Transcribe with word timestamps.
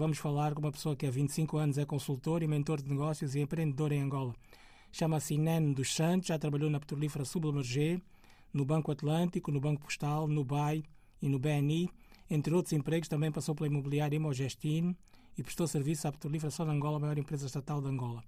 vamos 0.00 0.16
falar 0.16 0.54
com 0.54 0.60
uma 0.60 0.72
pessoa 0.72 0.96
que 0.96 1.06
há 1.06 1.10
25 1.10 1.58
anos 1.58 1.76
é 1.76 1.84
consultor 1.84 2.42
e 2.42 2.46
mentor 2.46 2.80
de 2.80 2.88
negócios 2.88 3.34
e 3.34 3.40
empreendedor 3.40 3.92
em 3.92 4.00
Angola. 4.00 4.34
Chama-se 4.90 5.34
Inene 5.34 5.74
dos 5.74 5.94
Santos, 5.94 6.28
já 6.28 6.38
trabalhou 6.38 6.70
na 6.70 6.80
petrolífera 6.80 7.22
Submergé, 7.22 8.00
no 8.50 8.64
Banco 8.64 8.90
Atlântico, 8.90 9.52
no 9.52 9.60
Banco 9.60 9.82
Postal, 9.82 10.26
no 10.26 10.42
BAI 10.42 10.82
e 11.20 11.28
no 11.28 11.38
BNI. 11.38 11.90
Entre 12.30 12.54
outros 12.54 12.72
empregos, 12.72 13.10
também 13.10 13.30
passou 13.30 13.54
pela 13.54 13.66
imobiliária 13.66 14.16
Imogestine 14.16 14.96
e 15.36 15.42
prestou 15.42 15.66
serviço 15.66 16.08
à 16.08 16.12
Petrolífera 16.12 16.50
de 16.50 16.62
Angola, 16.62 16.96
a 16.96 17.00
maior 17.00 17.18
empresa 17.18 17.44
estatal 17.44 17.82
de 17.82 17.88
Angola. 17.88 18.24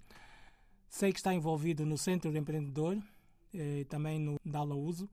Sei 0.90 1.10
que 1.10 1.20
está 1.20 1.32
envolvido 1.32 1.86
no 1.86 1.96
Centro 1.96 2.30
de 2.30 2.38
Empreendedor 2.38 2.98
eh, 3.54 3.80
e 3.80 3.84
também 3.86 4.18
no 4.18 4.38
Dala 4.44 4.74
Uso. 4.74 5.08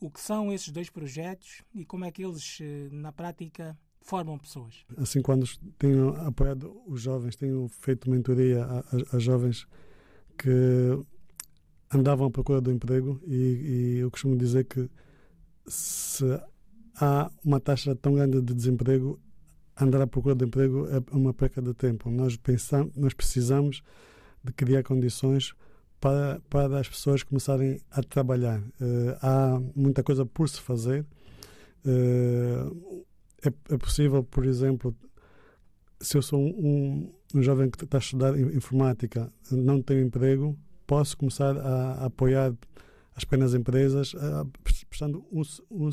O 0.00 0.10
que 0.10 0.22
são 0.22 0.50
esses 0.50 0.70
dois 0.70 0.88
projetos 0.88 1.60
e 1.74 1.84
como 1.84 2.06
é 2.06 2.10
que 2.10 2.24
eles, 2.24 2.60
eh, 2.62 2.88
na 2.90 3.12
prática, 3.12 3.78
formam 4.06 4.38
pessoas? 4.38 4.84
Assim, 4.96 5.20
quando 5.20 5.46
tenho 5.78 6.14
apoiado 6.24 6.80
os 6.86 7.02
jovens, 7.02 7.36
tenho 7.36 7.68
feito 7.68 8.08
mentoria 8.08 8.64
a, 8.64 8.78
a, 8.78 9.16
a 9.16 9.18
jovens 9.18 9.66
que 10.38 10.98
andavam 11.92 12.28
à 12.28 12.30
procura 12.30 12.60
do 12.60 12.70
emprego 12.70 13.20
e, 13.26 13.34
e, 13.34 13.98
eu 13.98 14.10
costumo 14.10 14.36
dizer 14.36 14.64
que 14.64 14.88
se 15.66 16.24
há 17.00 17.30
uma 17.44 17.58
taxa 17.58 17.94
tão 17.96 18.14
grande 18.14 18.40
de 18.40 18.54
desemprego, 18.54 19.18
andar 19.78 20.00
à 20.00 20.06
procura 20.06 20.34
de 20.34 20.44
emprego 20.44 20.86
é 20.88 21.02
uma 21.14 21.34
perca 21.34 21.60
de 21.60 21.74
tempo. 21.74 22.10
Nós 22.10 22.36
pensamos, 22.36 22.94
nós 22.96 23.12
precisamos 23.12 23.82
de 24.42 24.52
criar 24.52 24.82
condições 24.84 25.52
para, 26.00 26.40
para 26.48 26.78
as 26.78 26.88
pessoas 26.88 27.22
começarem 27.22 27.80
a 27.90 28.02
trabalhar. 28.02 28.60
Uh, 28.60 29.16
há 29.20 29.60
muita 29.74 30.02
coisa 30.02 30.24
por 30.24 30.48
se 30.48 30.60
fazer. 30.60 31.04
Uh, 31.84 33.05
é, 33.48 33.74
é, 33.74 33.78
possível, 33.78 34.22
por 34.22 34.44
exemplo, 34.44 34.94
se 36.00 36.16
eu 36.16 36.22
sou 36.22 36.40
um, 36.40 37.12
um 37.34 37.42
jovem 37.42 37.70
que 37.70 37.84
está 37.84 37.98
a 37.98 38.00
estudar 38.00 38.38
informática, 38.38 39.32
não 39.50 39.80
tenho 39.80 40.02
emprego, 40.02 40.56
posso 40.86 41.16
começar 41.16 41.56
a, 41.56 41.92
a 41.92 42.04
apoiar 42.06 42.52
as 43.14 43.24
pequenas 43.24 43.54
empresas 43.54 44.14
a, 44.14 44.46
prestando 44.88 45.24
um, 45.32 45.42
um, 45.70 45.90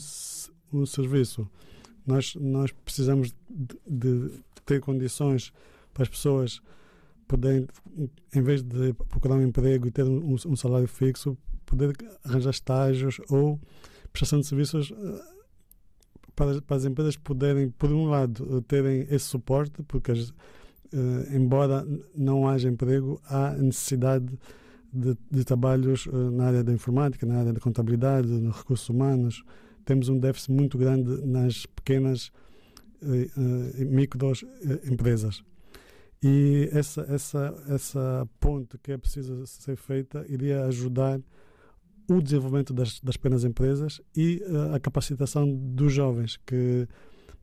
um, 0.74 0.86
serviço. 0.86 1.50
Nós, 2.06 2.36
nós 2.36 2.72
precisamos 2.72 3.34
de, 3.50 3.78
de 3.88 4.32
ter 4.66 4.82
condições 4.82 5.54
para 5.94 6.04
as 6.04 6.10
pessoas 6.10 6.62
poderem, 7.28 7.68
em 8.36 8.42
vez 8.42 8.62
de 8.62 8.94
procurar 8.94 9.36
um 9.36 9.42
emprego 9.42 9.88
e 9.88 9.92
ter 9.92 10.04
um, 10.04 10.34
um 10.34 10.56
salário 10.56 10.88
fixo, 10.88 11.38
poder 11.66 11.96
arranjar 12.24 12.52
estágios 12.52 13.22
ou 13.30 13.60
prestação 14.12 14.40
de 14.42 14.48
serviços 14.48 14.92
eh, 14.92 15.33
para, 16.36 16.62
para, 16.62 16.78
as 16.78 16.86
empresas 16.86 17.16
poderem, 17.18 17.70
por 17.70 17.92
um 17.92 18.06
lado, 18.06 18.62
terem 18.64 19.08
esse 19.10 19.26
suporte, 19.26 19.84
porque 19.84 20.12
as, 20.12 20.30
uh, 20.30 20.36
embora 21.34 21.86
não 22.16 22.48
haja 22.48 22.70
emprego, 22.70 23.22
há 23.26 23.52
necessidade 23.52 24.38
de, 24.92 25.18
de 25.30 25.44
trabalhos 25.44 26.06
uh, 26.06 26.32
na 26.32 26.46
área 26.46 26.64
da 26.64 26.72
informática, 26.72 27.26
na 27.26 27.40
área 27.40 27.54
da 27.54 27.60
contabilidade, 27.60 28.28
nos 28.28 28.58
recursos 28.58 28.90
humanos. 28.90 29.44
Temos 29.86 30.10
um 30.10 30.18
déficit 30.18 30.52
muito 30.52 30.78
grande 30.78 31.26
nas 31.26 31.66
pequenas 31.66 32.32
uh, 33.02 33.86
micros 33.86 34.46
empresas. 34.90 35.44
E 36.24 36.70
essa, 36.72 37.02
essa, 37.10 37.64
essa 37.68 38.28
ponte 38.40 38.78
que 38.78 38.94
é 38.94 38.98
preciso 38.98 39.46
ser 39.46 39.76
feita 39.76 40.26
iria 40.30 40.64
ajudar 40.66 41.20
o 42.10 42.22
desenvolvimento 42.22 42.74
das, 42.74 43.00
das 43.00 43.18
pequenas 43.18 43.44
empresas 43.44 44.02
e 44.16 44.44
uh, 44.48 44.76
a 44.76 44.80
capacitação 44.80 45.50
dos 45.50 45.94
jovens, 45.94 46.38
que 46.46 46.88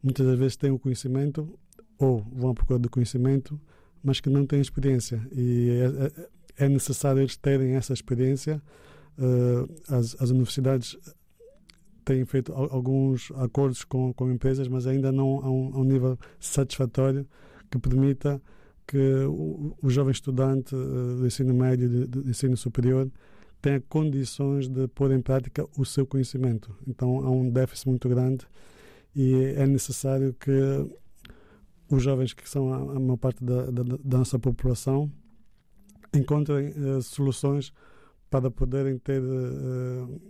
muitas 0.02 0.26
das 0.26 0.38
vezes 0.38 0.56
têm 0.56 0.70
o 0.70 0.78
conhecimento 0.78 1.58
ou 1.98 2.24
vão 2.32 2.50
à 2.50 2.54
procura 2.54 2.78
do 2.78 2.88
conhecimento, 2.90 3.60
mas 4.02 4.20
que 4.20 4.30
não 4.30 4.46
têm 4.46 4.60
experiência. 4.60 5.20
E 5.32 5.70
é, 5.70 6.62
é, 6.62 6.64
é 6.66 6.68
necessário 6.68 7.20
eles 7.20 7.36
terem 7.36 7.74
essa 7.74 7.92
experiência. 7.92 8.62
Uh, 9.18 9.68
as, 9.88 10.16
as 10.20 10.30
universidades 10.30 10.96
têm 12.04 12.24
feito 12.24 12.52
alguns 12.52 13.30
acordos 13.36 13.84
com, 13.84 14.12
com 14.14 14.30
empresas, 14.30 14.66
mas 14.68 14.86
ainda 14.86 15.12
não 15.12 15.40
a 15.44 15.50
um, 15.50 15.74
a 15.74 15.78
um 15.80 15.84
nível 15.84 16.18
satisfatório 16.38 17.26
que 17.70 17.78
permita 17.78 18.40
que 18.86 19.24
o, 19.26 19.76
o 19.80 19.90
jovem 19.90 20.10
estudante 20.10 20.74
uh, 20.74 21.16
do 21.18 21.26
ensino 21.26 21.54
médio, 21.54 21.88
do, 21.88 22.22
do 22.22 22.30
ensino 22.30 22.56
superior, 22.56 23.10
tenha 23.60 23.80
condições 23.88 24.68
de 24.68 24.88
pôr 24.88 25.12
em 25.12 25.20
prática 25.20 25.66
o 25.76 25.84
seu 25.84 26.06
conhecimento. 26.06 26.74
Então 26.86 27.18
há 27.18 27.30
um 27.30 27.50
déficit 27.50 27.88
muito 27.88 28.08
grande 28.08 28.46
e 29.14 29.34
é 29.56 29.66
necessário 29.66 30.34
que 30.34 30.50
os 31.90 32.02
jovens 32.02 32.32
que 32.32 32.48
são 32.48 32.72
a, 32.72 33.00
maior 33.00 33.16
parte 33.16 33.44
da, 33.44 33.66
da, 33.66 33.82
da 33.82 34.18
nossa 34.18 34.38
população 34.38 35.10
encontrem 36.14 36.68
uh, 36.70 37.02
soluções 37.02 37.72
para 38.30 38.50
poderem 38.50 38.98
ter 38.98 39.20
uh, 39.20 40.20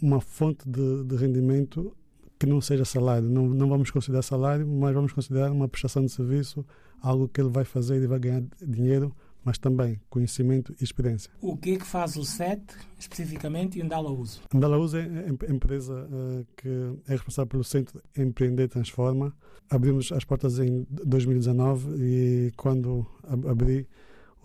uma 0.00 0.20
fonte 0.20 0.68
de, 0.68 1.04
de 1.04 1.16
rendimento 1.16 1.92
que 2.38 2.46
não 2.46 2.60
seja 2.60 2.84
salário. 2.84 3.28
Não, 3.28 3.48
não 3.48 3.68
vamos 3.68 3.90
considerar 3.90 4.22
salário, 4.22 4.66
mas 4.66 4.94
vamos 4.94 5.12
considerar 5.12 5.50
uma 5.50 5.68
prestação 5.68 6.04
de 6.04 6.12
serviço, 6.12 6.64
algo 7.00 7.28
que 7.28 7.40
ele 7.40 7.50
vai 7.50 7.64
fazer 7.64 8.00
e 8.00 8.06
vai 8.06 8.20
ganhar 8.20 8.42
dinheiro, 8.64 9.14
mas 9.48 9.56
também 9.56 9.98
conhecimento 10.10 10.74
e 10.78 10.84
experiência. 10.84 11.30
O 11.40 11.56
que 11.56 11.70
é 11.70 11.78
que 11.78 11.86
faz 11.86 12.16
o 12.16 12.22
SET, 12.22 12.62
especificamente, 12.98 13.78
e 13.78 13.82
Andala 13.82 14.10
Uso? 14.10 14.42
Andala 14.54 14.76
Uso 14.76 14.98
é 14.98 15.04
a 15.48 15.50
empresa 15.50 16.06
uh, 16.06 16.46
que 16.54 16.68
é 17.06 17.12
responsável 17.12 17.48
pelo 17.48 17.64
Centro 17.64 17.98
Empreender 18.14 18.68
Transforma. 18.68 19.34
Abrimos 19.70 20.12
as 20.12 20.22
portas 20.22 20.58
em 20.58 20.86
2019 20.90 21.96
e 21.96 22.52
quando 22.58 23.06
ab 23.26 23.48
abri 23.48 23.88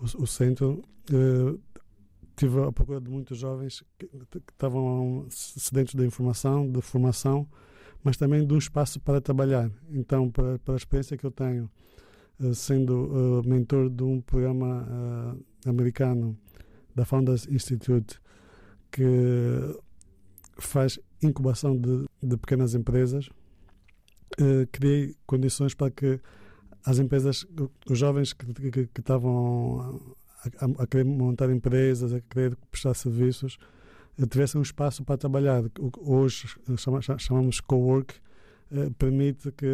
o, 0.00 0.22
o 0.22 0.26
centro, 0.26 0.82
uh, 1.12 1.60
tive 2.34 2.62
a 2.62 2.72
procura 2.72 2.98
de 2.98 3.10
muitos 3.10 3.36
jovens 3.36 3.84
que, 3.98 4.06
que 4.06 4.38
estavam 4.54 5.26
sedentos 5.28 5.94
de 5.94 6.06
informação, 6.06 6.66
de 6.66 6.80
formação, 6.80 7.46
mas 8.02 8.16
também 8.16 8.46
de 8.46 8.54
um 8.54 8.58
espaço 8.58 8.98
para 9.00 9.20
trabalhar. 9.20 9.70
Então, 9.90 10.30
para, 10.30 10.58
para 10.60 10.72
a 10.72 10.76
experiência 10.78 11.14
que 11.14 11.26
eu 11.26 11.30
tenho, 11.30 11.70
sendo 12.54 13.40
uh, 13.40 13.48
mentor 13.48 13.88
de 13.88 14.02
um 14.02 14.20
programa 14.20 14.82
uh, 14.82 15.68
americano 15.68 16.36
da 16.94 17.04
Founders 17.04 17.46
Institute, 17.48 18.20
que 18.90 19.02
faz 20.58 20.98
incubação 21.22 21.76
de, 21.76 22.06
de 22.22 22.36
pequenas 22.36 22.74
empresas, 22.74 23.28
criei 24.70 25.14
condições 25.26 25.74
para 25.74 25.90
que 25.90 26.20
as 26.84 26.98
empresas, 26.98 27.46
os 27.88 27.98
jovens 27.98 28.32
que, 28.32 28.46
estavam 28.98 30.12
a, 30.60 30.82
a, 30.82 30.86
querer 30.86 31.04
montar 31.04 31.50
empresas, 31.50 32.12
a 32.12 32.20
querer 32.20 32.56
prestar 32.70 32.94
serviços, 32.94 33.58
tivessem 34.30 34.58
um 34.58 34.62
espaço 34.62 35.02
para 35.02 35.16
trabalhar. 35.16 35.64
Hoje 35.98 36.46
chamamos 37.18 37.60
co-work, 37.60 38.14
eh, 38.14 38.18
permite 38.98 39.50
que 39.52 39.66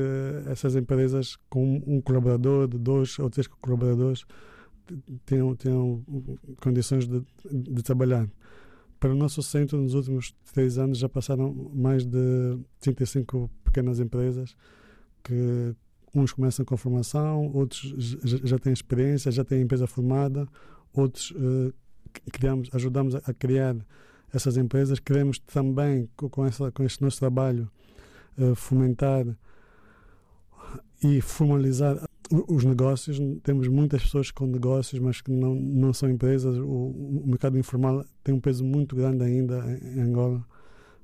essas 0.47 0.77
empresas 0.77 1.37
com 1.49 1.83
um 1.87 2.01
colaborador, 2.01 2.69
de 2.69 2.79
dois 2.79 3.19
ou 3.19 3.31
três 3.31 3.47
colaboradores, 3.47 4.25
tenham, 5.25 5.55
tenham 5.55 6.05
condições 6.61 7.07
de, 7.07 7.23
de 7.51 7.83
trabalhar. 7.83 8.29
Para 8.99 9.13
o 9.13 9.15
nosso 9.15 9.43
centro, 9.43 9.81
nos 9.81 9.95
últimos 9.95 10.35
três 10.53 10.77
anos, 10.77 10.99
já 10.99 11.09
passaram 11.09 11.71
mais 11.75 12.05
de 12.05 12.59
35 12.81 13.51
pequenas 13.65 13.99
empresas 13.99 14.55
que 15.25 15.75
uns 16.15 16.33
começam 16.33 16.65
com 16.65 16.77
formação, 16.77 17.51
outros 17.55 17.95
já 18.23 18.59
têm 18.59 18.73
experiência, 18.73 19.31
já 19.31 19.45
têm 19.45 19.63
empresa 19.63 19.87
formada, 19.87 20.47
outros 20.93 21.31
uh, 21.31 21.73
criamos, 22.33 22.69
ajudamos 22.73 23.15
a 23.15 23.33
criar 23.33 23.77
essas 24.33 24.57
empresas. 24.57 24.99
Queremos 24.99 25.39
também, 25.39 26.09
com, 26.17 26.45
essa, 26.45 26.71
com 26.73 26.83
este 26.83 27.03
nosso 27.03 27.19
trabalho, 27.19 27.71
fomentar 28.55 29.27
e 31.03 31.21
formalizar 31.21 32.03
os 32.31 32.65
negócios. 32.65 33.19
Temos 33.43 33.69
muitas 33.69 34.03
pessoas 34.03 34.31
com 34.31 34.47
negócios, 34.47 35.01
mas 35.01 35.21
que 35.21 35.31
não, 35.31 35.55
não 35.55 35.93
são 35.93 36.09
empresas. 36.09 36.57
O, 36.59 36.65
o 36.65 37.23
mercado 37.27 37.59
informal 37.59 38.05
tem 38.23 38.35
um 38.35 38.41
peso 38.41 38.65
muito 38.65 38.95
grande 38.95 39.25
ainda 39.25 39.65
em 39.83 40.01
Angola. 40.01 40.45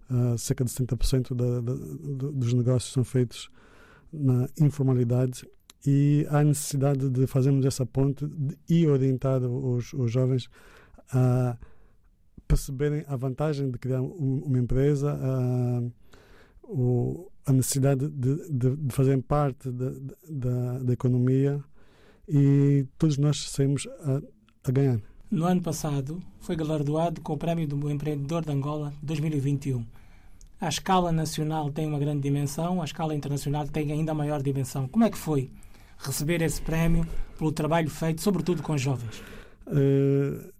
Uh, 0.08 0.38
cerca 0.38 0.64
de 0.64 0.70
70% 0.70 1.34
da, 1.34 1.61
da, 1.61 2.31
dos 2.31 2.52
negócios 2.55 2.93
são 2.93 3.02
feitos 3.02 3.50
na 4.12 4.49
informalidade 4.61 5.44
e 5.84 6.25
há 6.31 6.44
necessidade 6.44 7.11
de 7.11 7.26
fazermos 7.26 7.67
essa 7.67 7.84
ponte 7.84 8.25
e 8.69 8.87
orientar 8.87 9.43
os, 9.43 9.93
os 9.93 10.11
jovens 10.11 10.49
a 11.12 11.56
perceberem 12.46 13.05
a 13.08 13.17
vantagem 13.17 13.69
de 13.69 13.79
criar 13.79 14.00
uma 14.00 14.58
empresa, 14.58 15.19
o, 16.68 17.30
a 17.46 17.52
necessidade 17.52 18.08
de, 18.08 18.50
de, 18.50 18.76
de 18.76 18.94
fazerem 18.94 19.20
parte 19.20 19.70
da, 19.70 19.90
da, 20.28 20.78
da, 20.80 20.92
economia 20.92 21.62
e 22.28 22.86
todos 22.98 23.16
nós 23.18 23.50
saímos 23.50 23.86
a, 24.00 24.20
a, 24.68 24.72
ganhar. 24.72 25.00
No 25.30 25.44
ano 25.44 25.62
passado, 25.62 26.20
foi 26.40 26.56
galardoado 26.56 27.20
com 27.20 27.32
o 27.32 27.38
Prémio 27.38 27.66
do 27.66 27.90
Empreendedor 27.90 28.44
de 28.44 28.52
Angola 28.52 28.92
2021. 29.02 29.84
A 30.60 30.68
escala 30.68 31.12
nacional 31.12 31.70
tem 31.70 31.86
uma 31.86 31.98
grande 31.98 32.22
dimensão, 32.22 32.80
a 32.80 32.84
escala 32.84 33.14
internacional 33.14 33.66
tem 33.69 33.92
ainda 33.92 34.14
maior 34.14 34.42
dimensão. 34.42 34.88
Como 34.88 35.04
é 35.04 35.10
que 35.10 35.19
foi 35.19 35.50
receber 35.98 36.42
esse 36.42 36.60
prémio 36.62 37.06
pelo 37.38 37.52
trabalho 37.52 37.90
feito, 37.90 38.22
sobretudo 38.22 38.62
com 38.62 38.76
jovens? 38.76 39.22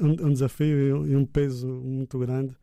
Um, 0.00 0.28
um, 0.28 0.32
desafio 0.32 1.06
e 1.06 1.14
um 1.14 1.26
peso 1.26 1.66
muito 1.66 2.18
grande, 2.18 2.56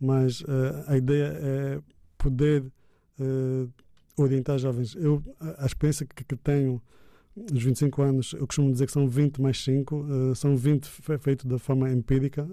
mas 0.00 0.40
uh, 0.42 0.84
a 0.86 0.96
ideia 0.96 1.32
é 1.40 1.80
poder 2.16 2.62
uh, 2.62 3.70
orientar 4.16 4.58
jovens. 4.58 4.94
Eu, 4.96 5.22
a 5.58 5.66
experiência 5.66 6.06
que, 6.06 6.24
que 6.24 6.36
tenho 6.36 6.82
nos 7.52 7.62
25 7.62 8.02
anos, 8.02 8.32
eu 8.32 8.46
costumo 8.46 8.72
dizer 8.72 8.86
que 8.86 8.92
são 8.92 9.08
20 9.08 9.40
mais 9.40 9.62
5, 9.62 9.96
uh, 9.96 10.34
são 10.34 10.56
20 10.56 10.86
feitos 11.20 11.44
da 11.46 11.58
forma 11.58 11.90
empírica 11.90 12.48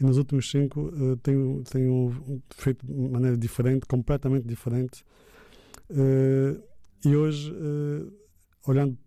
e 0.00 0.04
nos 0.04 0.18
últimos 0.18 0.50
5 0.50 0.80
uh, 0.80 1.16
tenho, 1.16 1.62
tenho 1.70 2.42
feito 2.50 2.86
de 2.86 2.92
maneira 2.92 3.36
diferente, 3.36 3.86
completamente 3.86 4.46
diferente. 4.46 5.04
E 7.04 7.16
hoje, 7.16 7.50
olhando 8.66 8.98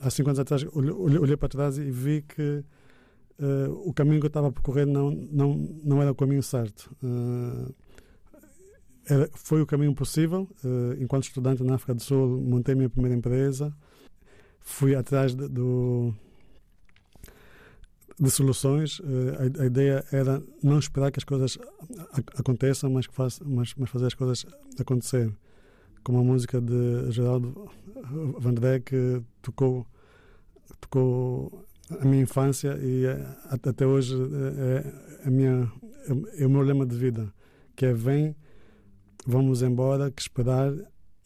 há 0.00 0.10
5 0.10 0.28
anos 0.28 0.38
atrás, 0.38 0.66
olhei, 0.72 0.92
olhei, 0.92 1.36
para 1.36 1.48
trás 1.48 1.78
e 1.78 1.90
vi 1.90 2.22
que 2.22 2.62
o 3.84 3.92
caminho 3.92 4.20
que 4.20 4.26
eu 4.26 4.28
estava 4.28 4.48
a 4.48 4.52
percorrer 4.52 4.86
não, 4.86 5.10
não, 5.10 5.54
não 5.84 6.02
era 6.02 6.10
o 6.10 6.14
caminho 6.14 6.42
certo. 6.42 6.90
Uh, 7.02 7.72
era, 9.08 9.30
foi 9.34 9.62
o 9.62 9.66
caminho 9.66 9.94
possível. 9.94 10.48
Uh, 10.64 11.00
enquanto 11.00 11.24
estudante 11.24 11.62
na 11.62 11.76
África 11.76 11.94
do 11.94 12.02
Sul, 12.02 12.40
montei 12.40 12.74
minha 12.74 12.90
primeira 12.90 13.16
empresa. 13.16 13.74
Fui 14.60 14.94
atrás 14.94 15.34
de, 15.34 15.48
do, 15.48 16.12
de 18.18 18.30
soluções. 18.30 18.98
Uh, 19.00 19.58
a, 19.58 19.62
a, 19.62 19.66
ideia 19.66 20.04
era 20.12 20.42
não 20.62 20.78
esperar 20.78 21.10
que 21.10 21.18
as 21.18 21.24
coisas 21.24 21.58
aconteçam, 22.36 22.90
mas, 22.90 23.06
faz, 23.06 23.40
mas, 23.44 23.74
mas, 23.76 23.88
fazer 23.88 24.06
as 24.06 24.14
coisas 24.14 24.44
acontecer. 24.78 25.32
Como 26.04 26.18
a 26.18 26.24
música 26.24 26.60
de 26.60 27.10
Geraldo 27.10 27.70
Vandré, 28.38 28.80
que 28.80 29.22
tocou, 29.42 29.86
tocou 30.80 31.67
a 32.00 32.04
minha 32.04 32.22
infância 32.22 32.78
e 32.82 33.06
eh, 33.06 33.26
até 33.50 33.86
hoje 33.86 34.14
é, 34.14 35.26
a 35.26 35.30
minha, 35.30 35.70
é 36.36 36.46
o 36.46 36.50
meu 36.50 36.62
lema 36.62 36.86
de 36.86 36.96
vida, 36.96 37.32
que 37.74 37.86
é 37.86 37.92
vem 37.92 38.34
Vamos 39.30 39.60
embora, 39.60 40.10
que 40.10 40.22
esperar 40.22 40.72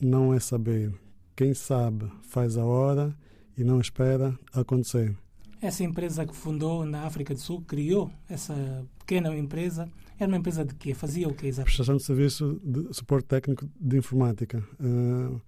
não 0.00 0.34
é 0.34 0.40
saber. 0.40 0.92
Quem 1.36 1.54
sabe 1.54 2.10
faz 2.22 2.56
a 2.56 2.64
hora 2.64 3.16
e 3.56 3.62
não 3.62 3.80
espera 3.80 4.36
acontecer. 4.52 5.16
Essa 5.60 5.84
empresa 5.84 6.26
que 6.26 6.34
fundou 6.34 6.84
na 6.84 7.04
África 7.04 7.32
do 7.32 7.38
Sul, 7.38 7.62
criou 7.62 8.10
essa 8.28 8.84
pequena 8.98 9.36
empresa, 9.36 9.88
era 10.18 10.26
uma 10.26 10.36
empresa 10.36 10.64
de 10.64 10.74
quê? 10.74 10.94
Fazia 10.94 11.28
o 11.28 11.34
quê 11.34 11.46
exatamente? 11.46 11.76
Prestação 11.76 11.96
de 11.96 12.02
serviço 12.02 12.60
de 12.64 12.92
suporte 12.92 13.26
técnico 13.26 13.68
de 13.80 13.98
informática. 13.98 14.58
Uh, 14.80 15.40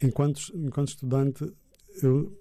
enquanto, 0.00 0.40
enquanto 0.54 0.88
estudante, 0.88 1.52
eu 2.02 2.32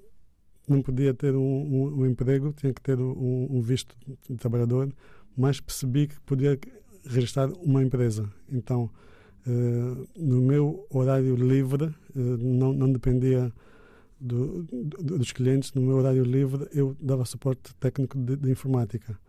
não 0.67 0.81
podia 0.81 1.13
ter 1.13 1.35
um, 1.35 1.41
um, 1.41 2.01
um 2.01 2.05
emprego, 2.05 2.53
tinha 2.53 2.73
que 2.73 2.81
ter 2.81 2.99
um, 2.99 3.47
um, 3.49 3.61
visto 3.61 3.95
de 4.29 4.35
trabalhador, 4.37 4.91
mas 5.35 5.59
percebi 5.59 6.07
que 6.07 6.19
podia 6.21 6.57
registrar 7.05 7.49
uma 7.51 7.83
empresa. 7.83 8.29
Então, 8.49 8.89
Uh, 9.45 10.07
no 10.15 10.41
meu 10.41 10.87
horário 10.89 11.35
livre, 11.35 11.83
uh, 11.83 11.93
não, 12.15 12.71
não 12.71 12.89
dependia 12.89 13.51
do, 14.17 14.63
do, 14.63 15.17
dos 15.17 15.33
clientes, 15.33 15.73
no 15.73 15.81
meu 15.81 15.97
horário 15.97 16.23
livre 16.23 16.65
eu 16.71 16.95
dava 16.97 17.25
suporte 17.25 17.75
técnico 17.75 18.17
de, 18.17 18.37
de 18.37 18.51
informática. 18.51 19.19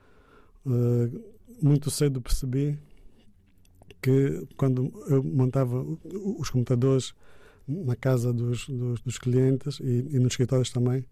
Uh, 0.64 1.20
muito 1.60 1.90
cedo 1.90 2.20
percebi 2.20 2.78
que 4.00 4.46
quando 4.56 4.92
eu 5.08 5.24
montava 5.24 5.84
os 6.38 6.48
computadores 6.48 7.12
na 7.66 7.96
casa 7.96 8.32
dos, 8.32 8.68
dos, 8.68 9.00
dos 9.00 9.18
clientes 9.18 9.80
e, 9.80 10.06
e, 10.10 10.18
nos 10.18 10.32
escritórios 10.32 10.70
também, 10.70 11.04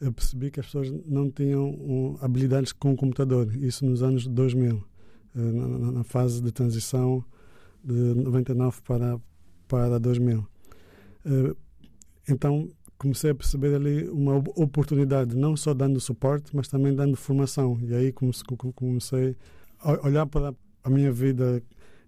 eu 0.00 0.12
percebi 0.12 0.50
que 0.50 0.60
as 0.60 0.66
pessoas 0.66 0.92
não 1.06 1.30
tinham 1.30 1.68
um, 1.68 2.18
habilidades 2.20 2.72
com 2.72 2.92
o 2.92 2.96
computador. 2.96 3.54
Isso 3.56 3.84
nos 3.84 4.02
anos 4.02 4.26
2000, 4.26 4.84
na, 5.34 5.92
na 5.92 6.04
fase 6.04 6.42
de 6.42 6.52
transição 6.52 7.24
de 7.82 7.94
99 7.94 8.82
para, 8.82 9.18
para 9.66 9.98
2000. 9.98 10.40
Uh, 10.40 11.56
então 12.28 12.68
comecei 12.98 13.30
a 13.30 13.34
perceber 13.34 13.74
ali 13.74 14.08
uma 14.08 14.36
oportunidade, 14.36 15.36
não 15.36 15.56
só 15.56 15.72
dando 15.72 16.00
suporte, 16.00 16.54
mas 16.54 16.68
também 16.68 16.94
dando 16.94 17.16
formação. 17.16 17.78
E 17.82 17.94
aí 17.94 18.12
comecei 18.12 19.36
a 19.78 20.06
olhar 20.06 20.26
para 20.26 20.54
a 20.82 20.90
minha 20.90 21.12
vida 21.12 21.62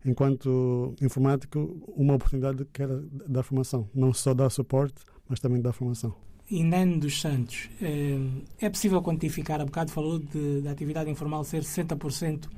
enquanto 0.09 0.95
informático, 1.01 1.81
uma 1.97 2.15
oportunidade 2.15 2.65
que 2.73 2.83
era 2.83 3.03
dar 3.29 3.43
formação. 3.43 3.89
Não 3.95 4.13
só 4.13 4.33
dar 4.33 4.51
suporte, 4.51 5.03
mas 5.29 5.39
também 5.39 5.61
dar 5.61 5.73
formação. 5.73 6.15
Inene 6.51 6.99
dos 6.99 7.21
Santos, 7.21 7.69
eh, 7.83 8.19
é 8.59 8.71
possível 8.71 9.03
quantificar, 9.03 9.61
há 9.61 9.67
bocado 9.67 9.93
falou 9.93 10.19
de, 10.19 10.63
da 10.63 10.71
atividade 10.71 11.11
informal 11.11 11.45
ser 11.45 11.63
60% 11.63 12.49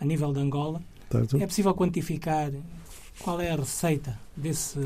a 0.00 0.04
nível 0.04 0.32
de 0.32 0.40
Angola. 0.40 0.82
Certo. 1.10 1.36
É 1.36 1.46
possível 1.46 1.74
quantificar 1.74 2.50
qual 3.20 3.38
é 3.40 3.50
a 3.50 3.56
receita 3.56 4.18
desse, 4.34 4.80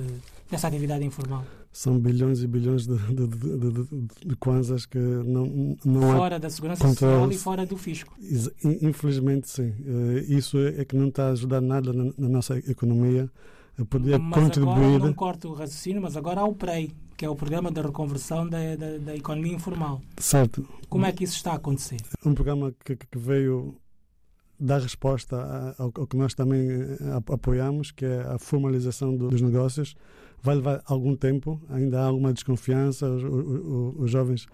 dessa 0.51 0.67
atividade 0.67 1.05
informal? 1.05 1.45
São 1.71 1.99
bilhões 1.99 2.43
e 2.43 2.47
bilhões 2.47 2.87
de, 2.87 2.97
de, 2.97 3.27
de, 3.27 4.09
de, 4.27 4.37
kwanzas 4.37 4.87
que 4.87 4.99
não, 4.99 5.77
não 5.85 6.01
Fora 6.01 6.39
da 6.39 6.49
segurança 6.51 6.89
social 6.89 7.31
e 7.31 7.37
fora 7.37 7.67
do 7.67 7.77
fisco. 7.77 8.17
Infelizmente, 8.83 9.49
sim. 9.49 9.75
Eh, 9.87 10.25
isso 10.29 10.59
é 10.59 10.85
que 10.85 10.97
não 10.97 11.09
está 11.09 11.29
a 11.29 11.33
ajudar 11.33 11.61
nada 11.61 11.93
na, 11.93 12.11
na 12.17 12.29
nossa 12.29 12.59
economia. 12.59 13.31
Poderia 13.89 14.19
mas 14.19 14.43
contribuir. 14.43 14.97
Agora 14.97 14.99
não 14.99 15.13
corto 15.13 15.49
o 15.51 15.55
raciocínio, 15.55 16.03
mas 16.03 16.17
agora 16.17 16.41
há 16.41 16.45
o 16.45 16.55
PREI, 16.55 16.91
que 17.17 17.25
é 17.25 17.29
o 17.29 17.37
Programa 17.37 17.71
de 17.71 17.81
Reconversão 17.81 18.49
da, 18.49 18.75
da, 18.75 18.99
da 18.99 19.17
Economia 19.17 19.53
Informal. 19.53 20.01
Certo. 20.17 20.67
Como 20.89 21.07
é 21.07 21.13
que 21.13 21.23
isso 21.23 21.37
está 21.37 21.53
a 21.53 21.57
acontecer? 21.57 21.99
Um 22.25 22.35
programa 22.35 22.75
que, 22.85 22.97
que 22.97 23.19
veio 23.19 23.77
dar 24.59 24.81
resposta 24.81 25.75
ao, 25.79 25.93
ao 25.95 26.07
que 26.07 26.17
nós 26.17 26.35
também 26.35 26.69
eh, 26.69 26.97
apoiamos, 27.33 27.93
que 27.93 28.05
é 28.05 28.21
a 28.23 28.39
formalização 28.39 29.17
do, 29.17 29.29
dos 29.29 29.41
negócios. 29.41 29.95
Vai 30.43 30.57
levar 30.57 30.83
algum 30.87 31.17
tempo, 31.17 31.61
ainda 31.69 32.01
há 32.01 32.05
alguma 32.05 32.33
desconfiança, 32.33 33.09
os, 33.09 33.23
os, 33.25 33.95
os 33.99 34.11
jovens 34.11 34.47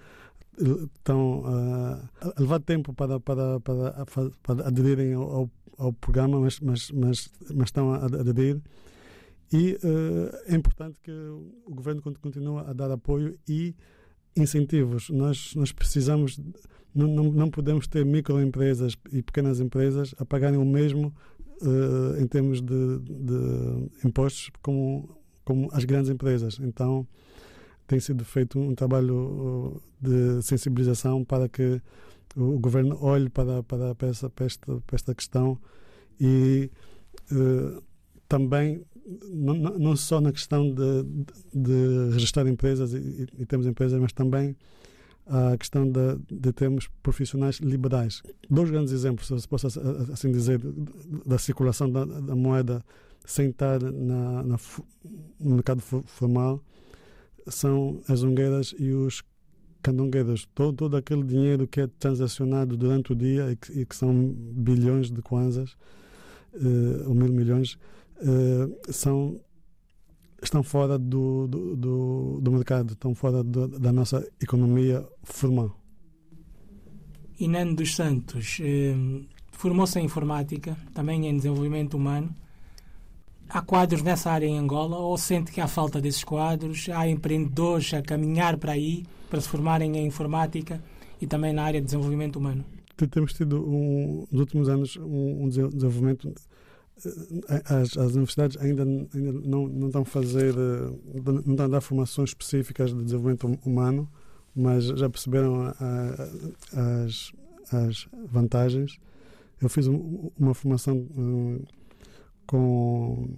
estão 0.97 1.41
uh, 1.41 2.09
a 2.21 2.41
levar 2.41 2.61
tempo 2.61 2.93
para, 2.95 3.19
para, 3.21 3.61
para, 3.61 4.07
para 4.43 4.69
aderirem 4.69 5.13
ao, 5.15 5.51
ao 5.77 5.93
programa, 5.93 6.41
mas, 6.41 6.61
mas, 6.61 6.91
mas, 6.91 7.31
mas 7.55 7.69
estão 7.69 7.93
a 7.93 8.05
aderir. 8.05 8.61
E 9.53 9.75
uh, 9.75 10.37
é 10.47 10.55
importante 10.55 10.99
que 11.03 11.11
o 11.11 11.75
governo 11.75 12.03
continue 12.03 12.61
a 12.61 12.73
dar 12.73 12.91
apoio 12.91 13.39
e 13.49 13.75
incentivos. 14.37 15.11
Nós, 15.11 15.55
nós 15.55 15.71
precisamos 15.71 16.41
não, 16.95 17.09
não, 17.09 17.25
não 17.25 17.51
podemos 17.51 17.87
ter 17.87 18.05
microempresas 18.05 18.97
e 19.13 19.21
pequenas 19.21 19.61
empresas 19.61 20.15
a 20.19 20.25
pagarem 20.25 20.59
o 20.59 20.65
mesmo 20.65 21.13
uh, 21.63 22.23
em 22.23 22.27
termos 22.27 22.61
de, 22.61 22.99
de, 23.01 24.07
impostos 24.07 24.51
como, 24.63 25.09
como 25.45 25.69
as 25.73 25.85
grandes 25.85 26.11
empresas. 26.11 26.59
Então, 26.61 27.07
tem 27.87 28.01
sido 28.01 28.25
feito 28.25 28.59
um 28.59 28.75
trabalho 28.75 29.81
eh, 30.03 30.39
de 30.39 30.43
sensibilização 30.43 31.25
para 31.25 31.49
que 31.49 31.81
o 32.37 32.59
governo 32.59 32.99
olhe 33.01 33.29
para, 33.29 33.63
para, 33.63 33.95
para, 33.95 34.09
essa, 34.09 34.29
para, 34.31 34.47
esta, 34.47 34.67
para 34.87 34.97
esta 34.97 35.15
questão 35.15 35.59
e 36.21 36.71
uh, 37.31 37.83
também 38.29 38.85
não, 39.31 39.55
não 39.55 39.97
só 39.97 40.21
na 40.21 40.33
questão 40.33 40.73
de, 40.73 41.03
de, 41.53 41.63
de 41.63 42.13
registrar 42.13 42.47
empresas 42.49 42.93
e, 42.95 43.29
e, 43.39 43.47
temos 43.47 43.67
empresas, 43.67 44.01
mas 44.01 44.13
também 44.13 44.57
a 45.27 45.57
questão 45.57 45.91
de, 45.91 46.17
de 46.31 46.53
termos 46.53 46.89
profissionais 47.03 47.57
liberais. 47.57 48.23
Dois 48.51 48.71
grandes 48.71 48.93
exemplos, 48.93 49.29
se 49.29 49.49
posso 49.49 49.67
assim 50.13 50.31
dizer, 50.31 50.61
da 51.25 51.39
circulação 51.39 51.91
da, 51.91 52.05
da 52.05 52.35
moeda 52.35 52.85
sem 53.25 53.51
estar 53.51 53.81
na, 53.81 54.43
na, 54.43 54.57
no 55.41 55.55
mercado 55.55 55.81
formal 55.81 56.63
são 57.49 58.01
as 58.09 58.23
ungueiras 58.23 58.75
e 58.79 58.91
os 58.91 59.23
candongueiros. 59.83 60.49
Todo, 60.55 60.77
todo 60.77 60.97
aquele 60.97 61.23
dinheiro 61.23 61.67
que 61.67 61.81
é 61.81 61.87
transacionado 61.87 62.77
durante 62.77 63.13
o 63.13 63.17
dia 63.17 63.51
e 63.53 63.57
que, 63.57 63.81
e 63.81 63.87
que 63.87 63.95
são 63.95 64.13
bilhões 64.13 65.11
de 65.11 65.21
kwanzas, 65.21 65.77
uh, 66.55 67.09
ou 67.09 67.15
mil 67.15 67.29
milhões, 67.29 67.75
uh, 68.23 68.93
são 68.93 69.41
estão 70.43 70.63
fora 70.63 70.99
do, 70.99 71.47
do, 71.47 71.77
do, 71.77 72.41
do 72.43 72.53
mercado, 72.53 72.93
estão 72.93 73.15
fora 73.15 73.43
do, 73.43 73.67
da 73.67 73.93
nossa 73.93 74.27
economia 74.41 75.07
formal. 75.23 75.75
Inano 77.39 77.75
dos 77.75 77.97
Santos 77.97 78.59
eh, 78.61 78.95
formou-se 79.53 79.99
em 79.99 80.05
informática, 80.05 80.77
também 80.93 81.27
em 81.27 81.37
desenvolvimento 81.37 81.95
humano. 81.97 82.35
Há 83.49 83.61
quadros 83.63 84.03
nessa 84.03 84.31
área 84.31 84.47
em 84.47 84.59
Angola 84.59 84.97
ou 84.97 85.17
sente 85.17 85.53
que 85.53 85.61
há 85.61 85.69
falta 85.69 86.01
desses 86.01 86.25
quadros? 86.25 86.89
Há 86.89 87.09
empreendedores 87.09 87.93
a 87.95 88.03
caminhar 88.03 88.57
para 88.57 88.73
aí, 88.73 89.05
para 89.31 89.41
se 89.41 89.49
formarem 89.49 89.97
em 89.97 90.07
informática 90.07 90.83
e 91.21 91.27
também 91.27 91.53
na 91.53 91.63
área 91.63 91.81
de 91.81 91.87
desenvolvimento 91.87 92.37
humano? 92.37 92.65
Temos 93.11 93.33
tido, 93.33 93.61
um, 93.69 94.27
nos 94.31 94.41
últimos 94.41 94.69
anos, 94.69 94.97
um, 94.97 95.45
um 95.45 95.49
desenvolvimento 95.49 96.33
as, 97.65 97.97
as 97.97 98.13
universidades 98.13 98.57
ainda, 98.59 98.83
ainda 98.83 99.33
não, 99.33 99.67
não 99.67 99.87
estão 99.89 100.03
a 100.03 100.05
fazer, 100.05 100.55
não 100.55 101.53
estão 101.53 101.67
a 101.67 101.69
dar 101.69 101.81
formações 101.81 102.31
específicas 102.31 102.95
de 102.95 103.03
desenvolvimento 103.03 103.49
hum, 103.49 103.59
humano, 103.65 104.09
mas 104.55 104.85
já 104.85 105.11
perceberam 105.11 105.63
a, 105.63 105.75
a, 105.81 107.05
as, 107.05 107.33
as 107.73 108.07
vantagens. 108.31 108.99
Eu 109.61 109.69
fiz 109.69 109.87
uma 109.87 110.55
formação 110.55 110.97
um, 111.17 111.63
com 112.47 113.29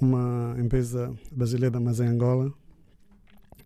uma 0.00 0.56
empresa 0.58 1.12
brasileira, 1.30 1.78
mas 1.78 2.00
em 2.00 2.06
Angola, 2.06 2.52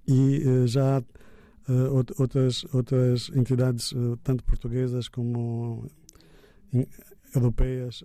e 0.07 0.43
uh, 0.47 0.67
já 0.67 1.01
uh, 1.01 2.05
outras, 2.19 2.65
outras 2.73 3.31
entidades, 3.35 3.93
uh, 3.93 4.19
tanto 4.23 4.45
portuguesas 4.45 5.09
como 5.09 5.89
europeias, 7.35 8.03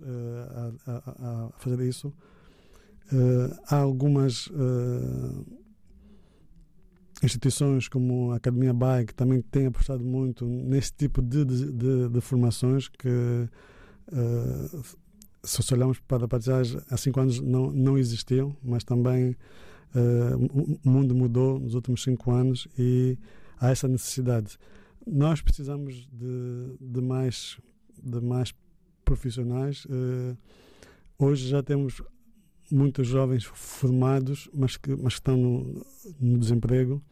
a, 0.86 0.90
a, 0.90 0.96
a, 0.96 1.50
fazer 1.58 1.80
isso. 1.86 2.12
há 3.68 3.76
algumas 3.76 4.48
instituições 7.22 7.88
como 7.88 8.32
a 8.32 8.36
Academia 8.36 8.72
BAE 8.72 9.06
que 9.06 9.14
também 9.14 9.42
têm 9.42 9.66
apostado 9.66 10.04
muito 10.04 10.46
nesse 10.46 10.92
tipo 10.92 11.20
de, 11.20 11.44
de, 11.44 12.08
de 12.08 12.20
formações 12.20 12.88
que 12.88 13.08
uh, 13.08 14.82
se 15.42 15.74
olharmos 15.74 15.98
para 16.00 16.28
paisagens 16.28 16.82
há 16.90 16.96
cinco 16.96 17.20
anos 17.20 17.40
não, 17.40 17.70
não 17.70 17.96
existiam, 17.98 18.56
mas 18.62 18.84
também 18.84 19.36
uh, 19.94 20.78
o 20.84 20.88
mundo 20.88 21.14
mudou 21.14 21.58
nos 21.58 21.74
últimos 21.74 22.02
cinco 22.02 22.30
anos 22.30 22.68
e 22.78 23.18
há 23.58 23.70
essa 23.70 23.88
necessidade. 23.88 24.58
Nós 25.06 25.40
precisamos 25.40 26.08
de, 26.12 26.76
de 26.80 27.00
mais 27.00 27.58
de 28.02 28.20
mais 28.20 28.54
profissionais. 29.04 29.84
Uh, 29.86 30.36
hoje 31.18 31.48
já 31.48 31.62
temos 31.62 32.02
muitos 32.70 33.06
jovens 33.06 33.44
formados, 33.44 34.48
mas 34.54 34.76
que, 34.76 34.90
mas 34.90 35.14
que 35.14 35.20
estão 35.20 35.36
no, 35.36 35.86
no 36.20 36.38
desemprego. 36.38 37.02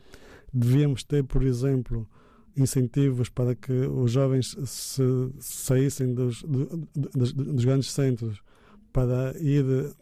Devíamos 0.52 1.02
ter, 1.02 1.24
por 1.24 1.42
exemplo, 1.42 2.08
incentivos 2.58 3.28
para 3.28 3.54
que 3.54 3.72
os 3.72 4.10
jovens 4.12 4.56
se 4.64 5.02
saíssem 5.38 6.14
dos, 6.14 6.42
dos, 6.42 7.32
dos 7.32 7.64
grandes 7.64 7.90
centros 7.90 8.42
para 8.92 9.34
ir 9.38 9.94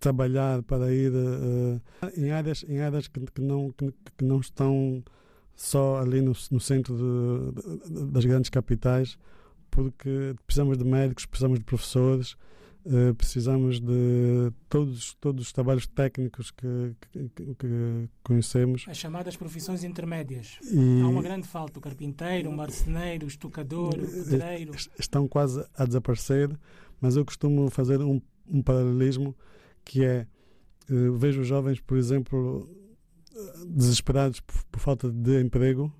trabalhar, 0.00 0.62
para 0.62 0.92
ir 0.92 1.12
uh, 1.12 1.80
em 2.16 2.30
áreas, 2.30 2.64
em 2.66 2.80
áreas 2.80 3.06
que, 3.06 3.20
que, 3.20 3.40
não, 3.42 3.70
que, 3.72 3.92
que, 4.16 4.24
não 4.24 4.40
estão 4.40 5.04
só 5.54 5.98
ali 5.98 6.22
no, 6.22 6.32
no 6.50 6.58
centro 6.58 6.96
de, 6.96 8.06
das 8.06 8.24
grandes 8.24 8.48
capitais, 8.48 9.18
porque 9.70 10.34
precisamos 10.46 10.78
de 10.78 10.84
médicos, 10.84 11.26
precisamos 11.26 11.58
de 11.58 11.64
professores, 11.64 12.34
Uh, 12.84 13.14
precisamos 13.14 13.78
de 13.78 14.50
todos, 14.68 15.14
todos 15.20 15.46
os 15.46 15.52
trabalhos 15.52 15.86
técnicos 15.86 16.50
que, 16.50 16.96
que, 17.12 17.54
que 17.58 18.08
conhecemos. 18.22 18.86
As 18.88 18.96
chamadas 18.96 19.36
profissões 19.36 19.84
intermédias. 19.84 20.58
E 20.62 21.02
Há 21.02 21.08
uma 21.08 21.22
grande 21.22 21.46
falta. 21.46 21.78
O 21.78 21.82
carpinteiro, 21.82 22.48
o 22.48 22.56
marceneiro, 22.56 23.26
o 23.26 23.28
estocador, 23.28 23.94
o 23.94 24.02
eh, 24.02 24.24
pedreiro. 24.30 24.72
Estão 24.98 25.28
quase 25.28 25.62
a 25.76 25.84
desaparecer, 25.84 26.50
mas 27.00 27.16
eu 27.16 27.24
costumo 27.24 27.68
fazer 27.68 28.00
um, 28.00 28.20
um 28.48 28.62
paralelismo 28.62 29.36
que 29.84 30.02
é, 30.02 30.26
uh, 30.88 31.12
vejo 31.18 31.44
jovens, 31.44 31.80
por 31.80 31.98
exemplo, 31.98 32.66
desesperados 33.66 34.40
por, 34.40 34.64
por 34.64 34.80
falta 34.80 35.10
de 35.10 35.40
emprego 35.40 35.92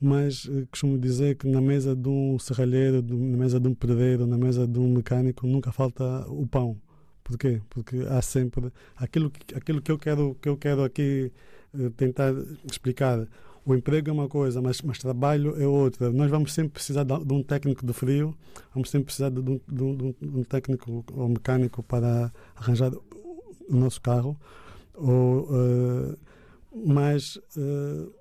mas 0.00 0.48
eh, 0.50 0.66
costumo 0.70 0.98
dizer 0.98 1.36
que 1.36 1.46
na 1.46 1.60
mesa 1.60 1.94
de 1.94 2.08
um 2.08 2.38
serralheiro, 2.38 3.02
na 3.02 3.36
mesa 3.36 3.60
de 3.60 3.68
um 3.68 3.74
pedreiro, 3.74 4.26
na 4.26 4.38
mesa 4.38 4.66
de 4.66 4.78
um 4.78 4.88
mecânico, 4.88 5.46
nunca 5.46 5.70
falta 5.70 6.24
o 6.28 6.46
pão. 6.46 6.80
Por 7.22 7.36
quê? 7.36 7.60
Porque 7.68 7.98
há 8.08 8.22
sempre 8.22 8.72
aquilo 8.96 9.30
que, 9.30 9.54
aquilo 9.54 9.82
que 9.82 9.92
eu 9.92 9.98
quero 9.98 10.36
que 10.40 10.48
eu 10.48 10.56
quero 10.56 10.82
aqui 10.84 11.30
eh, 11.78 11.90
tentar 11.96 12.32
explicar. 12.64 13.26
O 13.64 13.74
emprego 13.74 14.08
é 14.08 14.12
uma 14.12 14.28
coisa, 14.28 14.62
mas, 14.62 14.80
mas 14.80 14.98
trabalho 14.98 15.60
é 15.60 15.66
outra. 15.66 16.10
Nós 16.10 16.30
vamos 16.30 16.52
sempre 16.54 16.72
precisar 16.72 17.04
de, 17.04 17.12
um 17.32 17.42
técnico 17.42 17.84
de 17.84 17.92
frio, 17.92 18.34
vamos 18.74 18.88
sempre 18.88 19.06
precisar 19.06 19.28
de, 19.28 19.42
de, 19.42 19.82
um, 19.82 20.14
um, 20.22 20.42
técnico 20.44 21.04
ou 21.12 21.28
mecânico 21.28 21.82
para 21.82 22.32
arranjar 22.56 22.90
o 23.68 23.76
nosso 23.76 24.00
carro. 24.00 24.34
Ou, 24.94 25.42
uh, 25.42 26.18
mas 26.74 27.36
uh, 27.56 28.12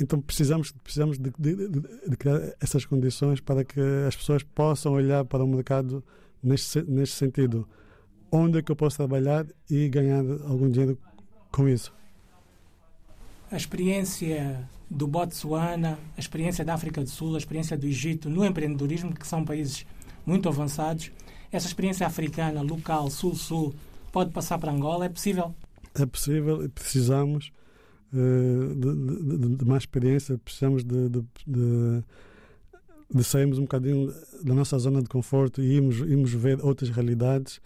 então 0.00 0.20
precisamos, 0.20 0.72
precisamos 0.72 1.18
de, 1.18 1.30
de, 1.38 1.68
de, 1.68 2.16
criar 2.16 2.54
essas 2.60 2.84
condições 2.84 3.40
para 3.40 3.64
que 3.64 3.80
as 4.06 4.16
pessoas 4.16 4.42
possam 4.42 4.92
olhar 4.92 5.24
para 5.24 5.44
o 5.44 5.46
mercado 5.46 6.02
neste, 6.42 6.82
neste 6.82 7.16
sentido. 7.16 7.68
Onde 8.32 8.58
é 8.58 8.62
que 8.62 8.70
eu 8.70 8.76
posso 8.76 8.96
trabalhar 8.96 9.46
e 9.68 9.88
ganhar 9.88 10.24
algum 10.46 10.70
dinheiro 10.70 10.98
com 11.50 11.68
isso? 11.68 11.92
A 13.50 13.56
experiência 13.56 14.68
do 14.88 15.06
Botsuana, 15.06 15.98
a 16.16 16.20
experiência 16.20 16.64
da 16.64 16.74
África 16.74 17.02
do 17.02 17.08
Sul, 17.08 17.34
a 17.34 17.38
experiência 17.38 17.76
do 17.76 17.86
Egito 17.86 18.30
no 18.30 18.44
empreendedorismo, 18.44 19.12
que 19.12 19.26
são 19.26 19.44
países 19.44 19.84
muito 20.24 20.48
avançados, 20.48 21.10
essa 21.50 21.66
experiência 21.66 22.06
africana, 22.06 22.62
local, 22.62 23.10
sul-sul, 23.10 23.74
pode 24.12 24.30
passar 24.30 24.58
para 24.58 24.70
Angola? 24.70 25.06
É 25.06 25.08
possível? 25.08 25.54
É 25.94 26.06
possível 26.06 26.64
e 26.64 26.68
precisamos 26.68 27.52
de, 28.12 28.74
de, 28.74 29.56
de, 29.56 29.64
mais 29.64 29.82
experiência, 29.82 30.36
precisamos 30.38 30.82
de, 30.82 31.08
de, 31.08 31.24
de, 33.14 33.24
sairmos 33.24 33.58
um 33.58 33.62
bocadinho 33.62 34.12
da 34.42 34.52
nossa 34.52 34.78
zona 34.78 35.00
de 35.00 35.08
conforto 35.08 35.62
e 35.62 35.76
irmos, 35.76 35.98
irmos 35.98 36.32
ver 36.32 36.60
outras 36.64 36.90
realidades. 36.90 37.60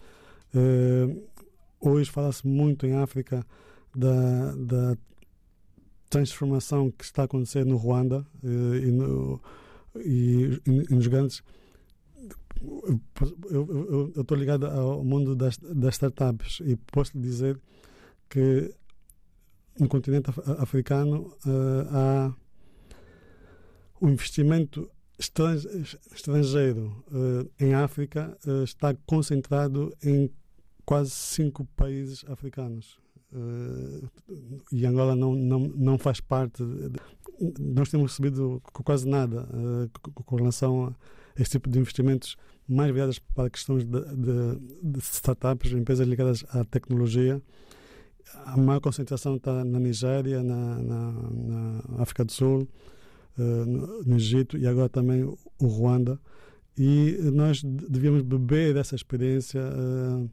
Uh, 0.53 1.23
hoje 1.79 2.11
fala-se 2.11 2.45
muito 2.47 2.85
em 2.85 2.93
África 2.93 3.45
da, 3.95 4.55
da 4.55 4.97
transformação 6.09 6.91
que 6.91 7.03
está 7.03 7.23
a 7.23 7.25
acontecer 7.25 7.65
no 7.65 7.77
Ruanda 7.77 8.25
uh, 8.43 8.75
e, 8.75 8.91
no, 8.91 9.41
e, 9.97 10.61
e, 10.65 10.93
nos 10.93 11.07
grandes. 11.07 11.43
Eu 13.49 14.13
estou 14.15 14.37
ligado 14.37 14.65
ao 14.67 15.03
mundo 15.03 15.35
das, 15.35 15.57
das 15.57 15.95
startups 15.95 16.61
e 16.63 16.75
posso 16.75 17.17
lhe 17.17 17.23
dizer 17.23 17.59
que 18.29 18.73
no 19.79 19.87
continente 19.87 20.29
africano 20.59 21.33
uh, 21.45 21.87
há 21.91 22.33
o 23.99 24.09
investimento 24.09 24.89
estrangeiro 25.17 27.03
uh, 27.07 27.49
em 27.59 27.73
África 27.73 28.37
uh, 28.45 28.63
está 28.63 28.93
concentrado 29.05 29.93
em 30.03 30.29
quase 30.85 31.11
cinco 31.11 31.65
países 31.75 32.23
africanos. 32.29 32.99
e 34.71 34.85
Angola 34.85 35.15
não, 35.15 35.33
não, 35.33 35.59
não 35.59 35.97
faz 35.97 36.21
parte. 36.21 36.63
De, 36.63 36.99
nós 37.59 37.89
temos 37.89 38.11
recebido 38.11 38.61
quase 38.83 39.07
nada 39.07 39.47
com 40.25 40.35
relação 40.35 40.85
a 40.85 40.95
este 41.41 41.53
tipo 41.53 41.69
de 41.69 41.79
investimentos 41.79 42.37
mais 42.67 42.93
virados 42.93 43.17
para 43.17 43.49
questões 43.49 43.83
de, 43.83 43.99
de, 43.99 44.59
de 44.83 44.99
startups, 44.99 45.71
empresas 45.71 46.07
ligadas 46.07 46.45
à 46.49 46.63
tecnologia 46.63 47.41
a 48.45 48.57
maior 48.57 48.79
concentração 48.79 49.35
está 49.35 49.63
na 49.63 49.79
Nigéria, 49.79 50.43
na, 50.43 50.81
na, 50.81 51.11
na 51.11 51.81
África 51.99 52.25
do 52.25 52.31
Sul, 52.31 52.67
uh, 53.37 53.41
no, 53.65 54.03
no, 54.03 54.15
Egito 54.15 54.57
e 54.57 54.67
agora 54.67 54.89
também 54.89 55.23
o 55.23 55.67
Ruanda. 55.67 56.19
E 56.77 57.17
nós 57.33 57.63
devíamos 57.63 58.21
beber 58.21 58.73
dessa 58.73 58.95
experiência. 58.95 59.61
Uh, 59.61 60.29